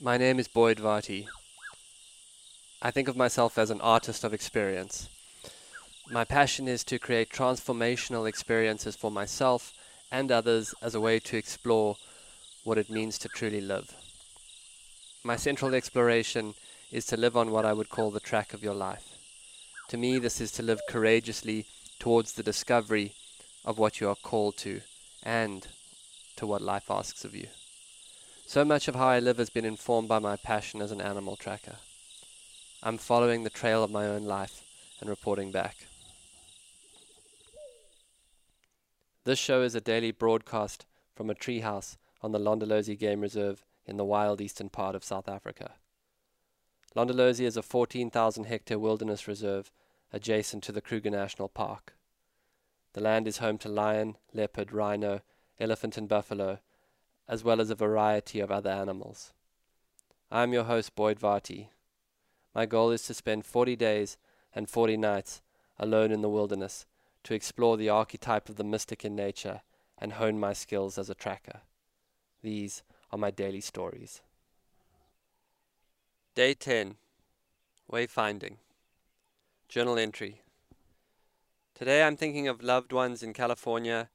My 0.00 0.18
name 0.18 0.38
is 0.38 0.46
Boyd 0.46 0.76
Varty. 0.76 1.26
I 2.82 2.90
think 2.90 3.08
of 3.08 3.16
myself 3.16 3.56
as 3.56 3.70
an 3.70 3.80
artist 3.80 4.24
of 4.24 4.34
experience. 4.34 5.08
My 6.10 6.22
passion 6.22 6.68
is 6.68 6.84
to 6.84 6.98
create 6.98 7.30
transformational 7.30 8.28
experiences 8.28 8.94
for 8.94 9.10
myself 9.10 9.72
and 10.12 10.30
others 10.30 10.74
as 10.82 10.94
a 10.94 11.00
way 11.00 11.18
to 11.20 11.38
explore 11.38 11.96
what 12.62 12.76
it 12.76 12.90
means 12.90 13.16
to 13.20 13.28
truly 13.28 13.62
live. 13.62 13.94
My 15.24 15.36
central 15.36 15.74
exploration 15.74 16.52
is 16.92 17.06
to 17.06 17.16
live 17.16 17.34
on 17.34 17.50
what 17.50 17.64
I 17.64 17.72
would 17.72 17.88
call 17.88 18.10
the 18.10 18.20
track 18.20 18.52
of 18.52 18.62
your 18.62 18.74
life. 18.74 19.16
To 19.88 19.96
me, 19.96 20.18
this 20.18 20.42
is 20.42 20.52
to 20.52 20.62
live 20.62 20.80
courageously 20.90 21.64
towards 21.98 22.34
the 22.34 22.42
discovery 22.42 23.14
of 23.64 23.78
what 23.78 23.98
you 23.98 24.10
are 24.10 24.16
called 24.16 24.58
to 24.58 24.82
and 25.22 25.66
to 26.36 26.46
what 26.46 26.60
life 26.60 26.90
asks 26.90 27.24
of 27.24 27.34
you. 27.34 27.46
So 28.48 28.64
much 28.64 28.86
of 28.86 28.94
how 28.94 29.08
I 29.08 29.18
live 29.18 29.38
has 29.38 29.50
been 29.50 29.64
informed 29.64 30.06
by 30.06 30.20
my 30.20 30.36
passion 30.36 30.80
as 30.80 30.92
an 30.92 31.00
animal 31.00 31.34
tracker. 31.34 31.78
I'm 32.80 32.96
following 32.96 33.42
the 33.42 33.50
trail 33.50 33.82
of 33.82 33.90
my 33.90 34.06
own 34.06 34.22
life 34.22 34.62
and 35.00 35.10
reporting 35.10 35.50
back. 35.50 35.88
This 39.24 39.40
show 39.40 39.62
is 39.62 39.74
a 39.74 39.80
daily 39.80 40.12
broadcast 40.12 40.86
from 41.16 41.28
a 41.28 41.34
treehouse 41.34 41.96
on 42.22 42.30
the 42.30 42.38
Londolozi 42.38 42.96
Game 42.96 43.20
Reserve 43.20 43.64
in 43.84 43.96
the 43.96 44.04
wild 44.04 44.40
eastern 44.40 44.68
part 44.68 44.94
of 44.94 45.02
South 45.02 45.28
Africa. 45.28 45.72
Londolozi 46.94 47.44
is 47.44 47.56
a 47.56 47.62
14,000 47.62 48.44
hectare 48.44 48.78
wilderness 48.78 49.26
reserve 49.26 49.72
adjacent 50.12 50.62
to 50.62 50.70
the 50.70 50.80
Kruger 50.80 51.10
National 51.10 51.48
Park. 51.48 51.94
The 52.92 53.02
land 53.02 53.26
is 53.26 53.38
home 53.38 53.58
to 53.58 53.68
lion, 53.68 54.16
leopard, 54.32 54.72
rhino, 54.72 55.22
elephant, 55.58 55.96
and 55.96 56.08
buffalo, 56.08 56.60
as 57.28 57.42
well 57.42 57.60
as 57.60 57.70
a 57.70 57.74
variety 57.74 58.40
of 58.40 58.50
other 58.50 58.70
animals. 58.70 59.32
I 60.30 60.42
am 60.42 60.52
your 60.52 60.64
host, 60.64 60.94
Boyd 60.94 61.18
Varty. 61.18 61.68
My 62.54 62.66
goal 62.66 62.90
is 62.90 63.02
to 63.04 63.14
spend 63.14 63.44
40 63.44 63.76
days 63.76 64.16
and 64.54 64.68
40 64.68 64.96
nights 64.96 65.42
alone 65.78 66.10
in 66.10 66.22
the 66.22 66.28
wilderness 66.28 66.86
to 67.24 67.34
explore 67.34 67.76
the 67.76 67.88
archetype 67.88 68.48
of 68.48 68.56
the 68.56 68.64
mystic 68.64 69.04
in 69.04 69.14
nature 69.14 69.60
and 69.98 70.14
hone 70.14 70.38
my 70.38 70.52
skills 70.52 70.98
as 70.98 71.10
a 71.10 71.14
tracker. 71.14 71.60
These 72.42 72.82
are 73.10 73.18
my 73.18 73.30
daily 73.30 73.60
stories. 73.60 74.22
Day 76.34 76.54
10 76.54 76.96
Wayfinding 77.90 78.56
Journal 79.68 79.98
entry 79.98 80.42
Today 81.74 82.02
I'm 82.02 82.16
thinking 82.16 82.48
of 82.48 82.62
loved 82.62 82.92
ones 82.92 83.22
in 83.22 83.32
California, 83.32 84.10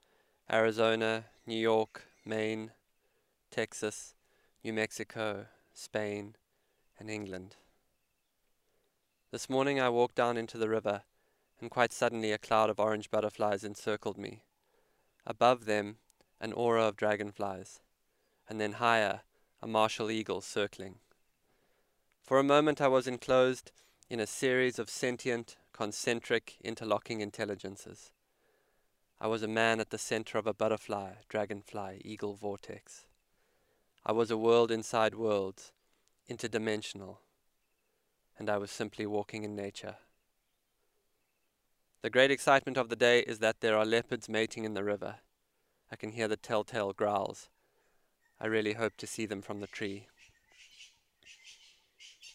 Arizona, 0.51 1.25
New 1.45 1.59
York, 1.59 2.03
Maine, 2.25 2.71
Texas, 3.51 4.15
New 4.63 4.71
Mexico, 4.71 5.47
Spain, 5.73 6.35
and 6.97 7.09
England. 7.09 7.57
This 9.29 9.49
morning 9.49 9.77
I 9.77 9.89
walked 9.89 10.15
down 10.15 10.37
into 10.37 10.57
the 10.57 10.69
river, 10.69 11.01
and 11.59 11.69
quite 11.69 11.91
suddenly 11.91 12.31
a 12.31 12.37
cloud 12.37 12.69
of 12.69 12.79
orange 12.79 13.11
butterflies 13.11 13.65
encircled 13.65 14.17
me. 14.17 14.43
Above 15.27 15.65
them, 15.65 15.97
an 16.39 16.53
aura 16.53 16.85
of 16.85 16.95
dragonflies, 16.95 17.81
and 18.47 18.59
then 18.59 18.73
higher, 18.73 19.21
a 19.61 19.67
martial 19.67 20.09
eagle 20.09 20.39
circling. 20.39 20.95
For 22.23 22.39
a 22.39 22.43
moment 22.43 22.79
I 22.79 22.87
was 22.87 23.05
enclosed 23.05 23.73
in 24.09 24.21
a 24.21 24.27
series 24.27 24.79
of 24.79 24.89
sentient, 24.89 25.57
concentric, 25.73 26.55
interlocking 26.63 27.19
intelligences. 27.19 28.11
I 29.19 29.27
was 29.27 29.43
a 29.43 29.47
man 29.47 29.81
at 29.81 29.89
the 29.89 29.97
center 29.97 30.37
of 30.37 30.47
a 30.47 30.53
butterfly, 30.53 31.15
dragonfly, 31.27 32.01
eagle 32.05 32.35
vortex. 32.35 33.07
I 34.03 34.13
was 34.13 34.31
a 34.31 34.37
world 34.37 34.71
inside 34.71 35.13
worlds, 35.13 35.71
interdimensional, 36.29 37.17
and 38.37 38.49
I 38.49 38.57
was 38.57 38.71
simply 38.71 39.05
walking 39.05 39.43
in 39.43 39.55
nature. 39.55 39.97
The 42.01 42.09
great 42.09 42.31
excitement 42.31 42.77
of 42.77 42.89
the 42.89 42.95
day 42.95 43.19
is 43.19 43.39
that 43.39 43.61
there 43.61 43.77
are 43.77 43.85
leopards 43.85 44.27
mating 44.27 44.63
in 44.63 44.73
the 44.73 44.83
river. 44.83 45.17
I 45.91 45.95
can 45.95 46.13
hear 46.13 46.27
the 46.27 46.35
telltale 46.35 46.93
growls. 46.93 47.49
I 48.39 48.47
really 48.47 48.73
hope 48.73 48.97
to 48.97 49.05
see 49.05 49.27
them 49.27 49.43
from 49.43 49.59
the 49.59 49.67
tree. 49.67 50.07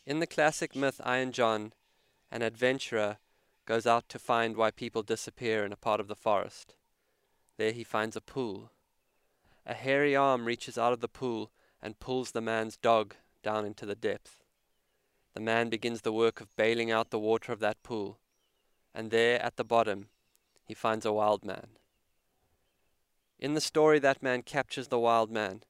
In 0.06 0.20
the 0.20 0.26
classic 0.28 0.76
myth 0.76 1.00
Iron 1.02 1.32
John, 1.32 1.72
an 2.30 2.42
adventurer 2.42 3.18
goes 3.64 3.88
out 3.88 4.08
to 4.10 4.20
find 4.20 4.56
why 4.56 4.70
people 4.70 5.02
disappear 5.02 5.64
in 5.64 5.72
a 5.72 5.76
part 5.76 5.98
of 5.98 6.06
the 6.06 6.14
forest. 6.14 6.76
There 7.56 7.72
he 7.72 7.82
finds 7.82 8.14
a 8.14 8.20
pool. 8.20 8.70
A 9.66 9.74
hairy 9.74 10.14
arm 10.14 10.44
reaches 10.44 10.78
out 10.78 10.92
of 10.92 11.00
the 11.00 11.08
pool 11.08 11.50
and 11.86 12.00
pulls 12.00 12.32
the 12.32 12.41
man's 12.41 12.76
dog 12.76 13.14
down 13.44 13.64
into 13.64 13.86
the 13.86 13.94
depth. 13.94 14.42
The 15.34 15.41
man 15.41 15.69
begins 15.69 16.00
the 16.00 16.12
work 16.12 16.41
of 16.41 16.56
bailing 16.56 16.91
out 16.91 17.10
the 17.10 17.19
water 17.20 17.52
of 17.52 17.60
that 17.60 17.80
pool, 17.84 18.19
and 18.92 19.12
there 19.12 19.41
at 19.41 19.54
the 19.54 19.62
bottom 19.62 20.08
he 20.64 20.74
finds 20.74 21.06
a 21.06 21.12
wild 21.12 21.44
man. 21.44 21.69
In 23.38 23.54
the 23.54 23.60
story, 23.60 24.00
that 24.00 24.20
man 24.20 24.42
captures 24.42 24.88
the 24.88 24.98
wild 24.98 25.30
man 25.30 25.62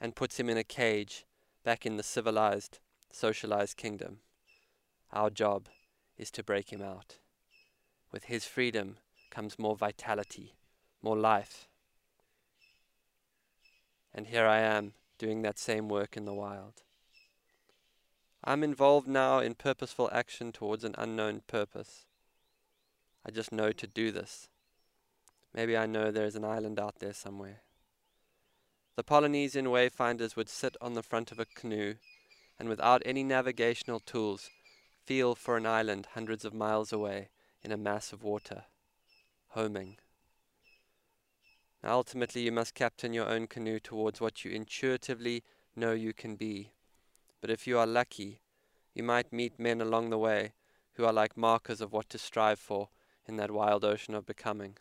and 0.00 0.16
puts 0.16 0.40
him 0.40 0.48
in 0.48 0.56
a 0.56 0.64
cage 0.64 1.24
back 1.62 1.86
in 1.86 1.96
the 1.96 2.02
civilized 2.02 2.80
socialized 3.12 3.76
kingdom. 3.76 4.18
Our 5.12 5.30
job 5.30 5.68
is 6.18 6.32
to 6.32 6.42
break 6.42 6.72
him 6.72 6.82
out. 6.82 7.18
With 8.10 8.24
his 8.24 8.44
freedom 8.44 8.96
comes 9.30 9.56
more 9.56 9.76
vitality, 9.76 10.56
more 11.00 11.16
life. 11.16 11.68
And 14.12 14.26
here 14.26 14.48
I 14.48 14.58
am 14.58 14.94
doing 15.20 15.42
that 15.42 15.58
same 15.58 15.86
work 15.86 16.16
in 16.16 16.24
the 16.24 16.32
wild. 16.32 16.82
I'm 18.42 18.64
involved 18.64 19.06
now 19.06 19.40
in 19.40 19.54
purposeful 19.54 20.08
action 20.10 20.50
towards 20.50 20.82
an 20.82 20.94
unknown 20.96 21.42
purpose. 21.46 22.06
I 23.26 23.30
just 23.30 23.52
know 23.52 23.70
to 23.70 23.86
do 23.86 24.10
this. 24.10 24.48
Maybe 25.52 25.76
I 25.76 25.84
know 25.84 26.10
there 26.10 26.24
is 26.24 26.36
an 26.36 26.44
island 26.44 26.80
out 26.80 27.00
there 27.00 27.12
somewhere. 27.12 27.60
The 28.96 29.04
Polynesian 29.04 29.66
wayfinders 29.66 30.36
would 30.36 30.48
sit 30.48 30.74
on 30.80 30.94
the 30.94 31.02
front 31.02 31.30
of 31.30 31.38
a 31.38 31.44
canoe 31.44 31.96
and 32.58 32.70
without 32.70 33.02
any 33.04 33.22
navigational 33.22 34.00
tools, 34.00 34.48
feel 35.04 35.34
for 35.34 35.58
an 35.58 35.66
island 35.66 36.08
hundreds 36.14 36.46
of 36.46 36.54
miles 36.54 36.94
away 36.94 37.28
in 37.62 37.72
a 37.72 37.76
mass 37.76 38.10
of 38.12 38.22
water, 38.22 38.64
homing. 39.48 39.96
Now 41.82 41.94
ultimately, 41.94 42.42
you 42.42 42.52
must 42.52 42.74
captain 42.74 43.14
your 43.14 43.28
own 43.28 43.46
canoe 43.46 43.80
towards 43.80 44.20
what 44.20 44.44
you 44.44 44.50
intuitively 44.50 45.42
know 45.74 45.92
you 45.92 46.12
can 46.12 46.36
be. 46.36 46.72
But 47.40 47.50
if 47.50 47.66
you 47.66 47.78
are 47.78 47.86
lucky, 47.86 48.40
you 48.94 49.02
might 49.02 49.32
meet 49.32 49.58
men 49.58 49.80
along 49.80 50.10
the 50.10 50.18
way 50.18 50.52
who 50.94 51.04
are 51.04 51.12
like 51.12 51.36
markers 51.36 51.80
of 51.80 51.92
what 51.92 52.10
to 52.10 52.18
strive 52.18 52.58
for 52.58 52.88
in 53.26 53.36
that 53.36 53.50
wild 53.50 53.84
ocean 53.84 54.14
of 54.14 54.26
becoming. 54.26 54.76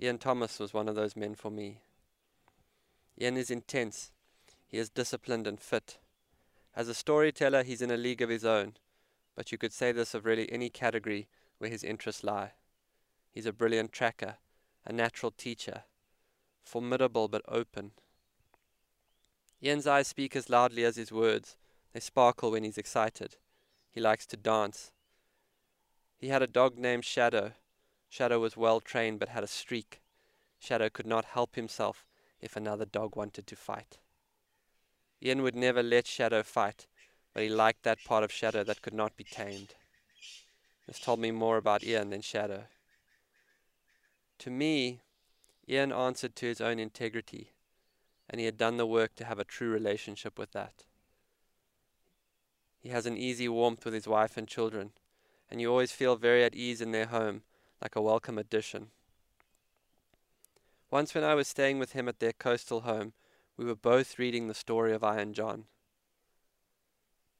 Ian 0.00 0.18
Thomas 0.18 0.58
was 0.58 0.72
one 0.72 0.88
of 0.88 0.94
those 0.94 1.14
men 1.14 1.34
for 1.34 1.50
me. 1.50 1.80
Ian 3.20 3.36
is 3.36 3.50
intense, 3.50 4.10
he 4.66 4.78
is 4.78 4.88
disciplined 4.88 5.46
and 5.46 5.60
fit. 5.60 5.98
As 6.74 6.88
a 6.88 6.94
storyteller, 6.94 7.62
he's 7.62 7.82
in 7.82 7.90
a 7.90 7.96
league 7.96 8.22
of 8.22 8.30
his 8.30 8.44
own, 8.44 8.74
but 9.36 9.52
you 9.52 9.58
could 9.58 9.72
say 9.72 9.92
this 9.92 10.14
of 10.14 10.24
really 10.24 10.50
any 10.50 10.70
category 10.70 11.28
where 11.58 11.70
his 11.70 11.84
interests 11.84 12.24
lie. 12.24 12.52
He's 13.30 13.46
a 13.46 13.52
brilliant 13.52 13.92
tracker, 13.92 14.38
a 14.84 14.92
natural 14.92 15.30
teacher, 15.30 15.84
formidable 16.64 17.28
but 17.28 17.42
open. 17.48 17.92
Ian's 19.62 19.86
eyes 19.86 20.08
speak 20.08 20.34
as 20.34 20.50
loudly 20.50 20.84
as 20.84 20.96
his 20.96 21.12
words. 21.12 21.56
They 21.92 22.00
sparkle 22.00 22.50
when 22.50 22.64
he's 22.64 22.78
excited. 22.78 23.36
He 23.90 24.00
likes 24.00 24.26
to 24.26 24.36
dance. 24.36 24.90
He 26.18 26.28
had 26.28 26.42
a 26.42 26.46
dog 26.46 26.78
named 26.78 27.04
Shadow. 27.04 27.52
Shadow 28.08 28.40
was 28.40 28.56
well 28.56 28.80
trained 28.80 29.20
but 29.20 29.28
had 29.28 29.44
a 29.44 29.48
streak. 29.48 30.00
Shadow 30.58 30.88
could 30.88 31.06
not 31.06 31.26
help 31.26 31.54
himself 31.54 32.06
if 32.40 32.56
another 32.56 32.84
dog 32.84 33.14
wanted 33.16 33.46
to 33.46 33.56
fight. 33.56 33.98
Ian 35.22 35.42
would 35.42 35.54
never 35.54 35.82
let 35.82 36.06
Shadow 36.06 36.42
fight, 36.42 36.86
but 37.32 37.42
he 37.42 37.48
liked 37.48 37.84
that 37.84 38.04
part 38.04 38.24
of 38.24 38.32
Shadow 38.32 38.64
that 38.64 38.82
could 38.82 38.94
not 38.94 39.16
be 39.16 39.24
tamed. 39.24 39.74
This 40.86 40.98
told 40.98 41.20
me 41.20 41.30
more 41.30 41.56
about 41.56 41.84
Ian 41.84 42.10
than 42.10 42.22
Shadow. 42.22 42.64
To 44.42 44.50
me, 44.50 45.02
Ian 45.68 45.92
answered 45.92 46.34
to 46.34 46.46
his 46.46 46.60
own 46.60 46.80
integrity, 46.80 47.52
and 48.28 48.40
he 48.40 48.46
had 48.46 48.56
done 48.56 48.76
the 48.76 48.84
work 48.84 49.14
to 49.14 49.24
have 49.24 49.38
a 49.38 49.44
true 49.44 49.70
relationship 49.70 50.36
with 50.36 50.50
that. 50.50 50.82
He 52.80 52.88
has 52.88 53.06
an 53.06 53.16
easy 53.16 53.48
warmth 53.48 53.84
with 53.84 53.94
his 53.94 54.08
wife 54.08 54.36
and 54.36 54.48
children, 54.48 54.90
and 55.48 55.60
you 55.60 55.70
always 55.70 55.92
feel 55.92 56.16
very 56.16 56.42
at 56.42 56.56
ease 56.56 56.80
in 56.80 56.90
their 56.90 57.06
home, 57.06 57.42
like 57.80 57.94
a 57.94 58.02
welcome 58.02 58.36
addition. 58.36 58.88
Once, 60.90 61.14
when 61.14 61.22
I 61.22 61.36
was 61.36 61.46
staying 61.46 61.78
with 61.78 61.92
him 61.92 62.08
at 62.08 62.18
their 62.18 62.32
coastal 62.32 62.80
home, 62.80 63.12
we 63.56 63.64
were 63.64 63.76
both 63.76 64.18
reading 64.18 64.48
the 64.48 64.54
story 64.54 64.92
of 64.92 65.04
Iron 65.04 65.34
John. 65.34 65.66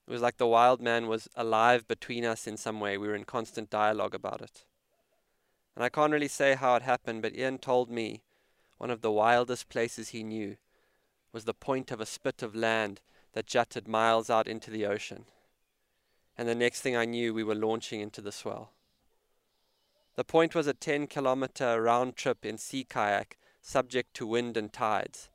It 0.07 0.13
was 0.13 0.23
like 0.23 0.37
the 0.37 0.47
wild 0.47 0.81
man 0.81 1.09
was 1.09 1.29
alive 1.35 1.89
between 1.89 2.25
us 2.25 2.47
in 2.47 2.57
some 2.57 2.79
way. 2.79 2.97
We 2.97 3.09
were 3.09 3.17
in 3.17 3.25
constant 3.25 3.71
dialogue 3.71 4.15
about 4.15 4.41
it. 4.41 4.67
And 5.75 5.85
I 5.85 5.89
can't 5.89 6.13
really 6.13 6.29
say 6.29 6.55
how 6.55 6.77
it 6.77 6.83
happened, 6.83 7.23
but 7.23 7.35
Ian 7.35 7.59
told 7.59 7.91
me 7.91 8.23
one 8.79 8.91
of 8.91 9.01
the 9.01 9.13
wildest 9.13 9.69
places 9.69 10.11
he 10.11 10.23
knew 10.23 10.57
was 11.33 11.45
the 11.45 11.55
point 11.55 11.91
of 11.91 12.01
a 12.01 12.07
spit 12.07 12.43
of 12.43 12.55
land 12.55 13.01
that 13.33 13.47
jutted 13.47 13.89
miles 13.89 14.29
out 14.29 14.47
into 14.47 14.71
the 14.71 14.85
ocean. 14.85 15.25
And 16.37 16.49
the 16.49 16.55
next 16.55 16.81
thing 16.81 16.97
I 16.97 17.05
knew, 17.05 17.33
we 17.33 17.45
were 17.45 17.55
launching 17.55 18.01
into 18.01 18.21
the 18.21 18.33
swell. 18.33 18.73
The 20.15 20.25
point 20.25 20.55
was 20.55 20.67
a 20.67 20.75
10 20.75 21.07
kilometer 21.07 21.81
round 21.81 22.17
trip 22.17 22.45
in 22.45 22.59
sea 22.59 22.85
kayak, 22.85 23.39
subject 23.63 24.15
to 24.15 24.27
wind 24.27 24.57
and 24.57 24.73
tides. 24.73 25.31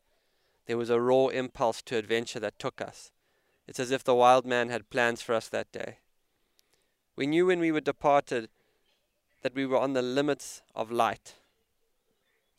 There 0.68 0.78
was 0.78 0.90
a 0.90 1.01
raw 1.01 1.28
impulse 1.28 1.81
to 1.83 1.98
adventure 1.98 2.40
that 2.42 2.60
took 2.60 2.81
us. 2.81 3.12
It's 3.68 3.80
as 3.80 3.92
if 3.92 4.04
the 4.04 4.16
wild 4.16 4.45
man 4.45 4.69
had 4.69 4.90
plans 4.90 5.22
for 5.22 5.33
us 5.33 5.50
that 5.50 5.72
day. 5.72 5.98
We 7.16 7.25
knew 7.25 7.48
when 7.48 7.60
we 7.60 7.72
were 7.72 7.81
departed 7.81 8.50
that 9.42 9.56
we 9.56 9.66
were 9.66 9.78
on 9.78 9.94
the 9.94 10.01
limits 10.01 10.62
of 10.75 10.92
light. 10.92 11.36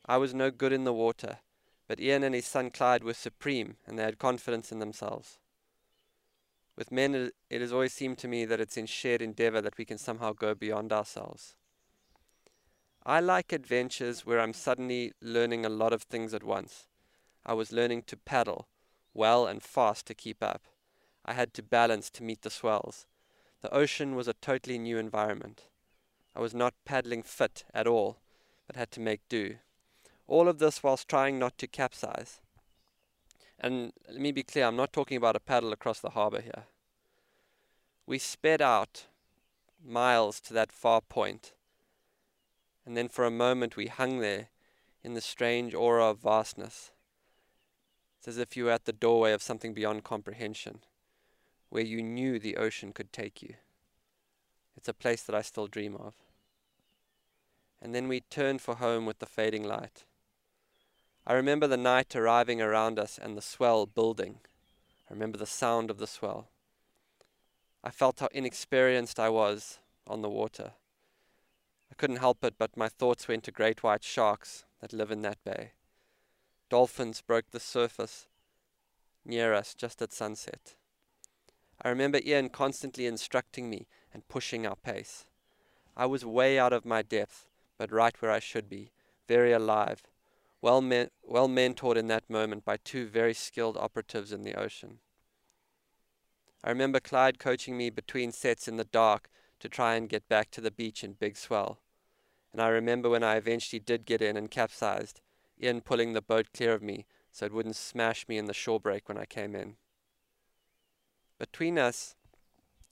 I 0.06 0.16
was 0.16 0.32
no 0.32 0.50
good 0.50 0.72
in 0.72 0.84
the 0.84 0.92
water, 0.92 1.38
but 1.86 2.00
Ian 2.00 2.24
and 2.24 2.34
his 2.34 2.46
son 2.46 2.70
Clyde 2.70 3.04
were 3.04 3.14
supreme, 3.14 3.76
and 3.86 3.98
they 3.98 4.02
had 4.02 4.18
confidence 4.18 4.72
in 4.72 4.78
themselves. 4.78 5.38
With 6.76 6.92
men, 6.92 7.32
it 7.50 7.60
has 7.60 7.72
always 7.72 7.92
seemed 7.92 8.18
to 8.18 8.28
me 8.28 8.44
that 8.44 8.60
it's 8.60 8.76
in 8.76 8.86
shared 8.86 9.20
endeavor 9.20 9.60
that 9.60 9.76
we 9.76 9.84
can 9.84 9.98
somehow 9.98 10.32
go 10.32 10.54
beyond 10.54 10.92
ourselves. 10.92 11.56
I 13.04 13.20
like 13.20 13.52
adventures 13.52 14.24
where 14.24 14.38
I'm 14.38 14.52
suddenly 14.52 15.12
learning 15.20 15.66
a 15.66 15.70
lot 15.70 15.92
of 15.92 16.02
things 16.02 16.34
at 16.34 16.44
once. 16.44 16.86
I 17.44 17.54
was 17.54 17.72
learning 17.72 18.02
to 18.02 18.16
paddle, 18.16 18.68
well 19.12 19.46
and 19.46 19.62
fast 19.62 20.06
to 20.06 20.14
keep 20.14 20.42
up. 20.42 20.62
I 21.24 21.32
had 21.32 21.52
to 21.54 21.62
balance 21.62 22.10
to 22.10 22.22
meet 22.22 22.42
the 22.42 22.50
swells. 22.50 23.06
The 23.60 23.74
ocean 23.74 24.14
was 24.14 24.28
a 24.28 24.34
totally 24.34 24.78
new 24.78 24.98
environment. 24.98 25.64
I 26.34 26.40
was 26.40 26.54
not 26.54 26.74
paddling 26.84 27.22
fit 27.22 27.64
at 27.74 27.86
all, 27.86 28.18
but 28.66 28.76
had 28.76 28.90
to 28.92 29.00
make 29.00 29.20
do. 29.28 29.56
All 30.26 30.48
of 30.48 30.58
this 30.58 30.82
whilst 30.82 31.08
trying 31.08 31.38
not 31.38 31.58
to 31.58 31.66
capsize. 31.66 32.40
And 33.58 33.92
let 34.08 34.20
me 34.20 34.30
be 34.30 34.42
clear, 34.42 34.66
I'm 34.66 34.76
not 34.76 34.92
talking 34.92 35.16
about 35.16 35.36
a 35.36 35.40
paddle 35.40 35.72
across 35.72 36.00
the 36.00 36.10
harbour 36.10 36.40
here. 36.40 36.64
We 38.06 38.18
sped 38.18 38.62
out 38.62 39.06
miles 39.84 40.40
to 40.42 40.54
that 40.54 40.72
far 40.72 41.00
point, 41.00 41.52
and 42.86 42.96
then 42.96 43.08
for 43.08 43.24
a 43.24 43.30
moment 43.30 43.76
we 43.76 43.86
hung 43.86 44.20
there 44.20 44.48
in 45.02 45.14
the 45.14 45.20
strange 45.20 45.74
aura 45.74 46.06
of 46.06 46.20
vastness. 46.20 46.90
It's 48.18 48.28
as 48.28 48.38
if 48.38 48.56
you 48.56 48.64
were 48.64 48.70
at 48.70 48.84
the 48.84 48.92
doorway 48.92 49.32
of 49.32 49.42
something 49.42 49.74
beyond 49.74 50.04
comprehension, 50.04 50.80
where 51.68 51.84
you 51.84 52.02
knew 52.02 52.38
the 52.38 52.56
ocean 52.56 52.92
could 52.92 53.12
take 53.12 53.42
you. 53.42 53.54
It's 54.78 54.88
a 54.88 54.94
place 54.94 55.24
that 55.24 55.34
I 55.34 55.42
still 55.42 55.66
dream 55.66 55.96
of. 55.96 56.14
And 57.82 57.92
then 57.92 58.06
we 58.06 58.20
turned 58.20 58.60
for 58.62 58.76
home 58.76 59.06
with 59.06 59.18
the 59.18 59.26
fading 59.26 59.64
light. 59.64 60.04
I 61.26 61.32
remember 61.32 61.66
the 61.66 61.76
night 61.76 62.14
arriving 62.14 62.62
around 62.62 62.96
us 62.96 63.18
and 63.20 63.36
the 63.36 63.42
swell 63.42 63.86
building. 63.86 64.38
I 65.10 65.14
remember 65.14 65.36
the 65.36 65.46
sound 65.46 65.90
of 65.90 65.98
the 65.98 66.06
swell. 66.06 66.46
I 67.82 67.90
felt 67.90 68.20
how 68.20 68.28
inexperienced 68.30 69.18
I 69.18 69.30
was 69.30 69.80
on 70.06 70.22
the 70.22 70.30
water. 70.30 70.74
I 71.90 71.96
couldn't 71.96 72.18
help 72.18 72.44
it, 72.44 72.54
but 72.56 72.76
my 72.76 72.88
thoughts 72.88 73.26
went 73.26 73.42
to 73.44 73.50
great 73.50 73.82
white 73.82 74.04
sharks 74.04 74.64
that 74.80 74.92
live 74.92 75.10
in 75.10 75.22
that 75.22 75.42
bay. 75.44 75.72
Dolphins 76.70 77.20
broke 77.20 77.50
the 77.50 77.58
surface 77.58 78.28
near 79.24 79.52
us 79.52 79.74
just 79.74 80.00
at 80.00 80.12
sunset. 80.12 80.76
I 81.80 81.88
remember 81.88 82.20
Ian 82.24 82.48
constantly 82.48 83.06
instructing 83.06 83.70
me 83.70 83.86
and 84.12 84.26
pushing 84.28 84.66
our 84.66 84.76
pace. 84.76 85.26
I 85.96 86.06
was 86.06 86.24
way 86.24 86.58
out 86.58 86.72
of 86.72 86.84
my 86.84 87.02
depth, 87.02 87.46
but 87.76 87.92
right 87.92 88.20
where 88.20 88.30
I 88.30 88.40
should 88.40 88.68
be, 88.68 88.90
very 89.26 89.52
alive, 89.52 90.02
well, 90.60 90.80
men- 90.80 91.10
well 91.22 91.48
mentored 91.48 91.96
in 91.96 92.08
that 92.08 92.28
moment 92.28 92.64
by 92.64 92.78
two 92.78 93.06
very 93.06 93.34
skilled 93.34 93.76
operatives 93.76 94.32
in 94.32 94.42
the 94.42 94.54
ocean. 94.54 94.98
I 96.64 96.70
remember 96.70 96.98
Clyde 96.98 97.38
coaching 97.38 97.76
me 97.76 97.90
between 97.90 98.32
sets 98.32 98.66
in 98.66 98.76
the 98.76 98.84
dark 98.84 99.30
to 99.60 99.68
try 99.68 99.94
and 99.94 100.08
get 100.08 100.28
back 100.28 100.50
to 100.52 100.60
the 100.60 100.72
beach 100.72 101.04
in 101.04 101.12
Big 101.12 101.36
Swell. 101.36 101.78
And 102.52 102.60
I 102.60 102.68
remember 102.68 103.08
when 103.08 103.22
I 103.22 103.36
eventually 103.36 103.78
did 103.78 104.04
get 104.04 104.20
in 104.20 104.36
and 104.36 104.50
capsized, 104.50 105.20
Ian 105.62 105.80
pulling 105.80 106.12
the 106.12 106.22
boat 106.22 106.48
clear 106.52 106.72
of 106.72 106.82
me 106.82 107.06
so 107.30 107.46
it 107.46 107.52
wouldn't 107.52 107.76
smash 107.76 108.26
me 108.26 108.38
in 108.38 108.46
the 108.46 108.54
shore 108.54 108.80
break 108.80 109.08
when 109.08 109.18
I 109.18 109.24
came 109.24 109.54
in. 109.54 109.76
Between 111.38 111.78
us, 111.78 112.16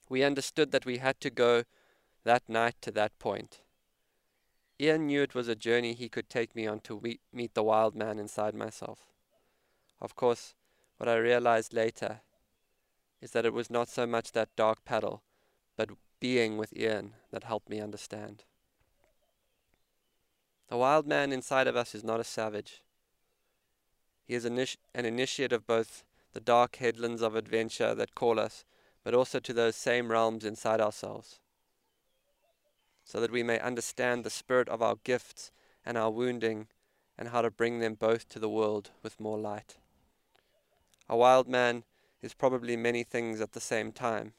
we 0.09 0.23
understood 0.23 0.71
that 0.73 0.87
we 0.87 0.99
had 0.99 1.21
to 1.21 1.31
go 1.31 1.65
that 2.25 2.49
night 2.49 2.77
to 2.83 2.91
that 2.93 3.19
point. 3.19 3.61
Ian 4.81 5.07
knew 5.07 5.23
it 5.23 5.35
was 5.35 5.49
a 5.49 5.55
journey 5.55 5.95
he 5.95 6.09
could 6.09 6.29
take 6.29 6.55
me 6.55 6.67
on 6.67 6.81
to 6.81 7.01
meet 7.33 7.55
the 7.55 7.63
wild 7.63 7.97
man 7.97 8.19
inside 8.19 8.55
myself. 8.55 9.07
Of 10.01 10.15
course, 10.15 10.55
what 10.99 11.09
I 11.09 11.17
realized 11.17 11.73
later 11.73 12.21
is 13.21 13.33
that 13.33 13.47
it 13.47 13.53
was 13.53 13.71
not 13.71 13.89
so 13.89 14.07
much 14.07 14.33
that 14.33 14.55
dark 14.57 14.85
paddle, 14.85 15.23
but 15.77 15.91
being 16.21 16.59
with 16.59 16.77
Ian 16.77 17.15
that 17.31 17.45
helped 17.45 17.69
me 17.69 17.81
understand. 17.81 18.45
The 20.69 20.77
wild 20.77 21.07
man 21.07 21.33
inside 21.33 21.67
of 21.67 21.77
us 21.77 21.95
is 21.95 22.05
not 22.05 22.21
a 22.21 22.25
savage. 22.25 22.83
He 24.27 24.35
is 24.35 24.45
an 24.45 24.67
initiate 24.95 25.53
of 25.53 25.67
both 25.67 26.05
the 26.37 26.41
dark 26.41 26.77
headlands 26.77 27.23
of 27.23 27.35
adventure 27.35 27.95
that 27.95 28.15
call 28.15 28.39
us, 28.39 28.67
but 29.03 29.15
also 29.15 29.41
to 29.41 29.55
those 29.55 29.75
same 29.75 30.11
realms 30.11 30.45
inside 30.45 30.83
ourselves 30.83 31.41
so 33.07 33.21
that 33.21 33.31
we 33.31 33.43
may 33.43 33.59
understand 33.61 34.23
the 34.23 34.29
spirit 34.29 34.69
of 34.69 34.83
our 34.83 34.97
gifts 35.03 35.51
and 35.83 35.97
our 35.97 36.11
wounding 36.11 36.67
and 37.17 37.29
how 37.29 37.41
to 37.41 37.51
bring 37.51 37.79
them 37.79 37.95
both 37.95 38.29
to 38.29 38.39
the 38.39 38.51
world 38.51 38.91
with 39.03 39.19
more 39.19 39.39
light. 39.39 39.79
A 41.09 41.17
wild 41.17 41.49
man 41.49 41.85
is 42.21 42.35
probably 42.35 42.77
many 42.77 43.03
things 43.03 43.41
at 43.41 43.53
the 43.53 43.61
same 43.61 43.91
time 43.91 44.35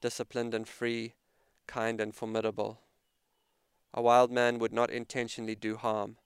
disciplined 0.00 0.54
and 0.54 0.66
free, 0.66 1.12
kind 1.66 2.00
and 2.00 2.14
formidable. 2.14 2.80
A 3.92 4.00
wild 4.00 4.30
man 4.32 4.58
would 4.60 4.72
not 4.72 4.88
intentionally 4.88 5.56
do 5.56 5.76
harm, 5.76 6.16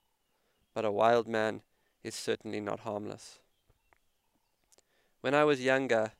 but 0.74 0.84
a 0.84 0.92
wild 0.92 1.26
man 1.26 1.62
is 2.04 2.14
certainly 2.14 2.60
not 2.60 2.80
harmless. 2.80 3.40
When 5.22 5.34
I 5.36 5.44
was 5.44 5.60
younger, 5.60 6.14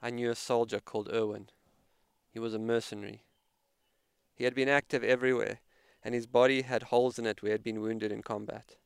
I 0.00 0.08
knew 0.08 0.30
a 0.30 0.34
soldier 0.34 0.80
called 0.80 1.10
Irwin. 1.12 1.50
He 2.32 2.38
was 2.38 2.54
a 2.54 2.58
mercenary. 2.58 3.24
He 4.34 4.44
had 4.44 4.54
been 4.54 4.70
active 4.70 5.04
everywhere, 5.04 5.60
and 6.02 6.14
his 6.14 6.26
body 6.26 6.62
had 6.62 6.84
holes 6.84 7.18
in 7.18 7.26
it 7.26 7.42
where 7.42 7.50
he 7.50 7.52
had 7.52 7.62
been 7.62 7.82
wounded 7.82 8.10
in 8.10 8.22
combat. 8.22 8.76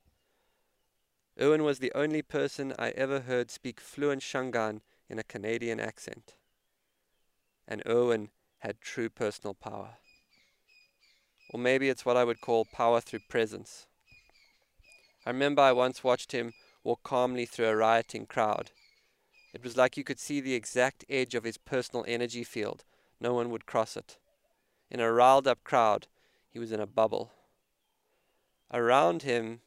Irwin 1.40 1.62
was 1.62 1.78
the 1.78 1.92
only 1.94 2.22
person 2.22 2.74
I 2.76 2.90
ever 2.90 3.20
heard 3.20 3.52
speak 3.52 3.80
fluent 3.80 4.22
Shangaan 4.22 4.80
in 5.08 5.20
a 5.20 5.22
Canadian 5.22 5.78
accent. 5.78 6.34
And 7.68 7.84
Irwin 7.86 8.30
had 8.58 8.80
true 8.80 9.08
personal 9.08 9.54
power. 9.54 9.98
Or 11.50 11.60
maybe 11.60 11.88
it's 11.88 12.04
what 12.04 12.16
I 12.16 12.24
would 12.24 12.40
call 12.40 12.64
power 12.64 13.00
through 13.00 13.20
presence. 13.28 13.86
I 15.24 15.30
remember 15.30 15.62
I 15.62 15.70
once 15.70 16.02
watched 16.02 16.32
him 16.32 16.52
walk 16.82 17.04
calmly 17.04 17.46
through 17.46 17.68
a 17.68 17.76
rioting 17.76 18.26
crowd. 18.26 18.72
It 19.52 19.62
was 19.62 19.76
like 19.76 19.96
you 19.96 20.04
could 20.04 20.18
see 20.18 20.40
the 20.40 20.54
exact 20.54 21.04
edge 21.08 21.34
of 21.34 21.44
his 21.44 21.58
personal 21.58 22.04
energy 22.08 22.44
field. 22.44 22.84
No 23.20 23.34
one 23.34 23.50
would 23.50 23.66
cross 23.66 23.96
it. 23.96 24.18
In 24.90 25.00
a 25.00 25.12
riled 25.12 25.46
up 25.46 25.62
crowd, 25.62 26.06
he 26.48 26.58
was 26.58 26.72
in 26.72 26.80
a 26.80 26.86
bubble. 26.86 27.32
Around 28.72 29.22
him, 29.22 29.60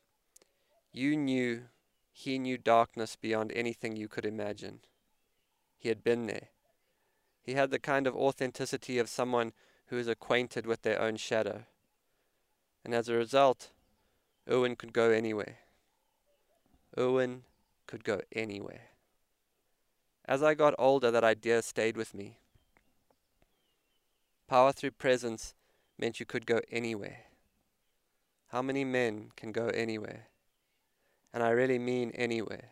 you 0.91 1.15
knew 1.15 1.65
he 2.11 2.39
knew 2.39 2.57
darkness 2.57 3.15
beyond 3.15 3.51
anything 3.53 3.95
you 3.95 4.07
could 4.07 4.25
imagine. 4.25 4.79
He 5.77 5.89
had 5.89 6.03
been 6.03 6.27
there. 6.27 6.47
He 7.43 7.53
had 7.53 7.69
the 7.69 7.79
kind 7.79 8.07
of 8.07 8.15
authenticity 8.15 8.97
of 8.97 9.09
someone 9.09 9.53
who 9.87 9.97
is 9.97 10.07
acquainted 10.07 10.65
with 10.65 10.81
their 10.81 10.99
own 10.99 11.17
shadow. 11.17 11.65
And 12.83 12.95
as 12.95 13.09
a 13.09 13.13
result, 13.13 13.69
Irwin 14.49 14.75
could 14.75 14.93
go 14.93 15.11
anywhere. 15.11 15.57
Irwin 16.97 17.43
could 17.85 18.03
go 18.03 18.21
anywhere. 18.31 18.94
As 20.27 20.41
I 20.41 20.55
got 20.55 20.73
older, 20.79 21.11
that 21.11 21.23
idea 21.23 21.61
stayed 21.61 21.95
with 21.95 22.13
me. 22.13 22.39
Power 24.47 24.71
through 24.71 24.91
presence 24.91 25.53
meant 25.99 26.19
you 26.19 26.25
could 26.25 26.45
go 26.45 26.61
anywhere. 26.71 27.25
How 28.47 28.61
many 28.61 28.83
men 28.83 29.31
can 29.35 29.51
go 29.51 29.67
anywhere? 29.67 30.27
And 31.33 31.43
I 31.43 31.49
really 31.49 31.79
mean 31.79 32.11
anywhere. 32.11 32.71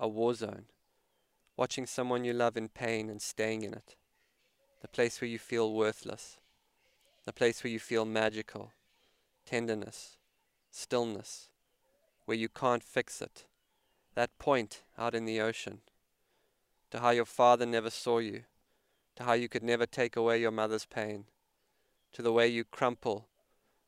A 0.00 0.08
war 0.08 0.34
zone. 0.34 0.66
Watching 1.56 1.86
someone 1.86 2.24
you 2.24 2.32
love 2.32 2.56
in 2.56 2.68
pain 2.68 3.10
and 3.10 3.20
staying 3.20 3.62
in 3.62 3.74
it. 3.74 3.96
The 4.82 4.88
place 4.88 5.20
where 5.20 5.28
you 5.28 5.38
feel 5.38 5.72
worthless. 5.72 6.38
The 7.26 7.32
place 7.32 7.62
where 7.62 7.72
you 7.72 7.78
feel 7.78 8.04
magical. 8.04 8.72
Tenderness. 9.46 10.16
Stillness. 10.70 11.48
Where 12.24 12.36
you 12.36 12.48
can't 12.48 12.82
fix 12.82 13.20
it. 13.20 13.44
That 14.14 14.38
point 14.38 14.82
out 14.98 15.14
in 15.14 15.24
the 15.24 15.40
ocean. 15.40 15.80
To 16.94 17.00
how 17.00 17.10
your 17.10 17.24
father 17.24 17.66
never 17.66 17.90
saw 17.90 18.20
you 18.20 18.44
to 19.16 19.24
how 19.24 19.32
you 19.32 19.48
could 19.48 19.64
never 19.64 19.84
take 19.84 20.14
away 20.14 20.40
your 20.40 20.52
mother's 20.52 20.86
pain, 20.86 21.24
to 22.12 22.22
the 22.22 22.32
way 22.32 22.46
you 22.46 22.62
crumple 22.62 23.26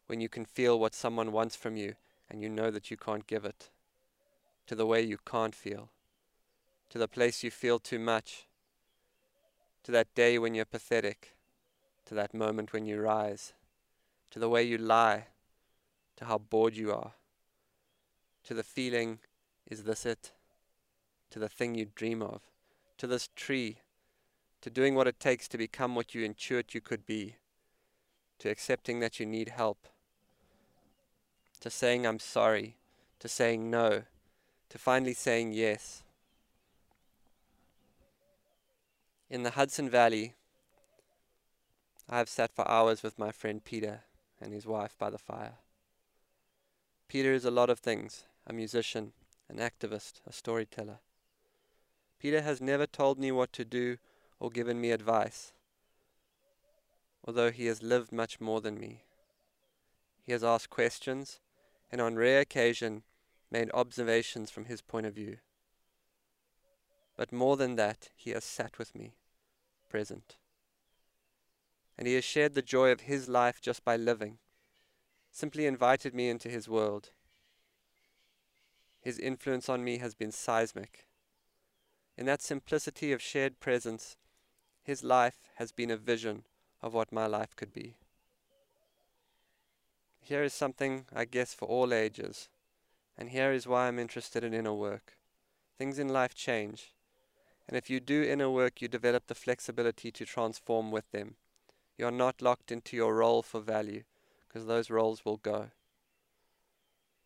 when 0.09 0.21
you 0.21 0.29
can 0.29 0.45
feel 0.45 0.77
what 0.77 0.93
someone 0.93 1.31
wants 1.31 1.55
from 1.55 1.77
you 1.77 1.95
and 2.29 2.43
you 2.43 2.49
know 2.49 2.69
that 2.69 2.91
you 2.91 2.97
can't 2.97 3.29
give 3.29 3.45
it, 3.45 3.71
to 4.67 4.75
the 4.75 4.87
way 4.87 5.01
you 5.01 5.19
can't 5.25 5.55
feel, 5.55 5.91
to 6.91 6.99
the 6.99 7.07
place 7.07 7.45
you 7.45 7.51
feel 7.53 7.79
too 7.79 8.01
much 8.01 8.49
to 9.85 9.93
that 9.93 10.13
day 10.17 10.37
when 10.37 10.53
you're 10.53 10.65
pathetic, 10.65 11.37
to 12.07 12.13
that 12.13 12.35
moment 12.35 12.73
when 12.73 12.87
you 12.87 13.01
rise, 13.01 13.53
to 14.33 14.41
the 14.41 14.49
way 14.49 14.65
you 14.65 14.77
lie, 14.77 15.27
to 16.17 16.25
how 16.25 16.39
bored 16.39 16.75
you 16.75 16.93
are, 16.93 17.13
to 18.43 18.53
the 18.53 18.65
feeling, 18.65 19.21
is 19.71 19.85
this 19.85 20.05
it? 20.05 20.33
To 21.31 21.39
the 21.39 21.49
thing 21.49 21.77
you 21.77 21.87
dream 21.95 22.21
of, 22.21 22.41
to 22.99 23.07
this 23.07 23.29
tree, 23.37 23.79
to 24.61 24.71
doing 24.71 24.95
what 24.95 25.07
it 25.07 25.21
takes 25.21 25.49
to 25.49 25.59
become 25.59 25.95
what 25.95 26.15
you 26.15 26.29
intuit 26.29 26.75
you 26.75 26.81
could 26.81 27.07
be, 27.07 27.37
to 28.38 28.49
accepting 28.49 29.00
that 29.00 29.21
you 29.21 29.26
need 29.26 29.49
help, 29.50 29.87
to 31.61 31.71
saying 31.71 32.07
I'm 32.07 32.19
sorry, 32.19 32.76
to 33.21 33.29
saying 33.29 33.71
no, 33.71 34.03
to 34.71 34.79
finally 34.79 35.15
saying 35.15 35.53
yes. 35.53 36.03
In 39.29 39.43
the 39.43 39.50
Hudson 39.50 39.91
Valley, 39.91 40.35
I 42.09 42.19
have 42.19 42.29
sat 42.29 42.55
for 42.55 42.69
hours 42.71 43.03
with 43.03 43.19
my 43.19 43.33
friend 43.33 43.65
Peter 43.65 44.03
and 44.41 44.53
his 44.53 44.67
wife 44.67 44.97
by 44.99 45.11
the 45.11 45.19
fire. 45.19 45.55
Peter 47.09 47.33
is 47.33 47.45
a 47.45 47.50
lot 47.50 47.71
of 47.71 47.81
things 47.81 48.25
a 48.47 48.53
musician, 48.53 49.12
an 49.49 49.59
activist, 49.59 50.21
a 50.25 50.33
storyteller. 50.33 50.99
Peter 52.18 52.42
has 52.42 52.61
never 52.61 52.87
told 52.87 53.18
me 53.18 53.30
what 53.30 53.52
to 53.52 53.64
do 53.64 53.99
or 54.40 54.50
given 54.50 54.80
me 54.80 54.90
advice, 54.90 55.52
although 57.25 57.50
he 57.50 57.66
has 57.66 57.82
lived 57.82 58.12
much 58.12 58.40
more 58.40 58.61
than 58.61 58.78
me. 58.78 59.02
He 60.23 60.32
has 60.32 60.42
asked 60.42 60.70
questions 60.70 61.40
and 61.90 62.00
on 62.00 62.16
rare 62.16 62.40
occasion 62.40 63.02
made 63.50 63.70
observations 63.73 64.50
from 64.50 64.64
his 64.64 64.82
point 64.82 65.06
of 65.06 65.14
view. 65.14 65.38
But 67.16 67.32
more 67.32 67.56
than 67.56 67.76
that, 67.76 68.11
he 68.14 68.30
has 68.30 68.44
sat 68.44 68.78
with 68.78 68.94
me, 68.94 69.14
present. 69.88 70.37
And 71.96 72.06
he 72.06 72.14
has 72.14 72.25
shared 72.25 72.54
the 72.54 72.62
joy 72.62 72.90
of 72.90 73.02
his 73.02 73.28
life 73.28 73.61
just 73.61 73.85
by 73.85 73.96
living, 73.96 74.38
simply 75.30 75.66
invited 75.66 76.14
me 76.14 76.28
into 76.28 76.49
his 76.49 76.68
world. 76.68 77.11
His 79.00 79.18
influence 79.18 79.68
on 79.68 79.85
me 79.85 79.99
has 79.99 80.14
been 80.14 80.32
seismic. 80.32 81.06
In 82.16 82.26
that 82.26 82.42
simplicity 82.42 83.12
of 83.12 83.20
shared 83.20 83.61
presence, 83.61 84.16
his 84.82 85.04
life 85.04 85.37
has 85.56 85.73
been 85.73 85.90
a 85.90 85.96
vision 85.96 86.44
of 86.80 86.94
what 86.94 87.12
my 87.12 87.26
life 87.26 87.54
could 87.56 87.73
be. 87.73 87.96
Here 90.20 90.42
is 90.42 90.54
something, 90.54 91.04
I 91.14 91.25
guess, 91.25 91.54
for 91.54 91.68
all 91.68 91.92
ages, 91.92 92.49
and 93.18 93.30
here 93.30 93.52
is 93.52 93.66
why 93.66 93.87
I'm 93.87 93.99
interested 93.99 94.42
in 94.42 94.54
inner 94.54 94.73
work. 94.73 95.12
Things 95.78 95.99
in 95.99 96.08
life 96.08 96.35
change, 96.35 96.94
and 97.68 97.76
if 97.76 97.90
you 97.90 98.00
do 98.00 98.23
inner 98.23 98.50
work, 98.50 98.80
you 98.80 98.88
develop 98.88 99.26
the 99.26 99.35
flexibility 99.35 100.11
to 100.12 100.25
transform 100.25 100.90
with 100.90 101.11
them. 101.11 101.37
You 101.99 102.06
are 102.06 102.12
not 102.12 102.42
locked 102.42 102.73
into 102.73 102.96
your 102.96 103.14
role 103.14 103.42
for 103.42 103.61
value, 103.61 104.04
because 104.49 104.66
those 104.66 104.90
roles 104.90 105.25
will 105.25 105.37
go. 105.37 105.70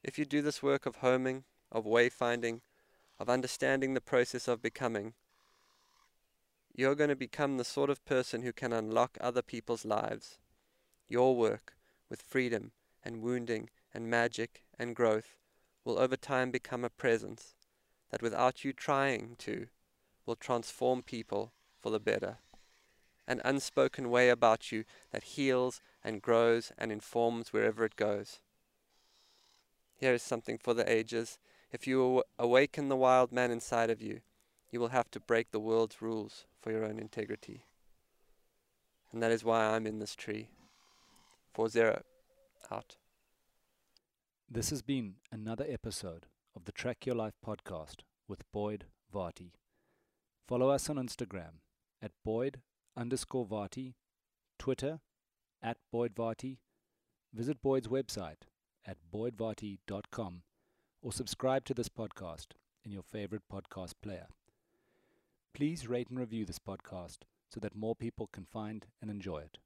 If 0.03 0.19
you 0.19 0.25
do 0.25 0.43
this 0.43 0.63
work 0.63 0.85
of 0.87 0.97
homing, 0.97 1.45
of 1.71 1.85
wayfinding, 1.85 2.61
of 3.21 3.29
understanding 3.29 3.93
the 3.93 4.01
process 4.01 4.49
of 4.49 4.63
becoming, 4.63 5.13
you're 6.75 6.95
going 6.95 7.11
to 7.11 7.17
become 7.17 7.59
the 7.59 7.65
sort 7.65 7.91
of 7.91 8.05
person 8.07 8.41
who 8.41 8.53
can 8.53 8.73
unlock 8.73 9.19
other 9.21 9.43
people's 9.43 9.85
lives. 9.85 10.39
Your 11.07 11.37
work, 11.37 11.75
with 12.09 12.23
freedom 12.23 12.73
and 13.05 13.21
wounding 13.21 13.69
and 13.93 14.09
magic 14.09 14.65
and 14.79 14.97
growth, 14.97 15.37
will 15.85 15.99
over 15.99 16.17
time 16.17 16.51
become 16.51 16.83
a 16.83 16.89
presence 16.89 17.55
that 18.11 18.23
without 18.23 18.65
you 18.65 18.73
trying 18.73 19.37
to, 19.39 19.67
will 20.25 20.37
transform 20.37 21.03
people 21.03 21.53
for 21.79 21.91
the 21.91 22.01
better. 22.01 22.39
An 23.27 23.43
unspoken 23.45 24.09
way 24.09 24.31
about 24.31 24.73
you 24.73 24.85
that 25.13 25.25
heals 25.25 25.83
and 26.03 26.23
grows 26.23 26.73
and 26.79 26.91
informs 26.91 27.53
wherever 27.53 27.85
it 27.85 27.97
goes. 27.97 28.41
Here 29.97 30.15
is 30.15 30.23
something 30.23 30.57
for 30.57 30.73
the 30.73 30.91
ages. 30.91 31.39
If 31.73 31.87
you 31.87 32.25
awaken 32.37 32.89
the 32.89 32.97
wild 32.97 33.31
man 33.31 33.53
inside 33.53 33.91
of 33.91 34.03
you, 34.03 34.21
you 34.71 34.81
will 34.81 34.89
have 34.89 35.11
to 35.13 35.21
break 35.21 35.51
the 35.51 35.61
world's 35.61 36.03
rules 36.03 36.47
for 36.61 36.73
your 36.73 36.85
own 36.85 36.99
integrity. 36.99 37.65
And 39.13 39.23
that 39.23 39.31
is 39.31 39.45
why 39.45 39.65
I'm 39.67 39.87
in 39.87 40.01
this 40.01 40.17
tree. 40.17 40.49
4 41.55 41.69
0 41.69 42.03
out. 42.73 42.97
This 44.49 44.71
has 44.71 44.83
been 44.83 45.15
another 45.31 45.65
episode 45.69 46.27
of 46.57 46.65
the 46.65 46.73
Track 46.73 47.07
Your 47.07 47.15
Life 47.15 47.35
podcast 47.45 47.99
with 48.27 48.51
Boyd 48.53 48.87
Varty. 49.15 49.53
Follow 50.49 50.71
us 50.71 50.91
on 50.91 50.97
Instagram 50.97 51.61
at 52.03 52.11
Boyd 52.25 52.63
underscore 52.97 53.47
Varty, 53.47 53.95
Twitter 54.59 54.99
at 55.63 55.77
Boyd 55.93 56.17
Varty. 56.17 56.59
Visit 57.33 57.63
Boyd's 57.63 57.87
website 57.87 58.49
at 58.85 58.97
boydvarty.com 59.13 60.43
or 61.03 61.13
subscribe 61.13 61.65
to 61.65 61.75
this 61.75 61.89
podcast 61.89 62.49
in 62.85 62.93
your 62.93 63.03
favorite 63.03 63.43
podcast 63.53 63.95
player. 64.03 64.27
Please 65.55 65.89
rate 65.89 66.09
and 66.11 66.19
review 66.19 66.45
this 66.45 66.59
podcast 66.59 67.19
so 67.49 67.61
that 67.61 67.75
more 67.75 67.97
people 67.97 68.29
can 68.33 68.45
find 68.45 68.87
and 69.01 69.11
enjoy 69.11 69.39
it. 69.39 69.59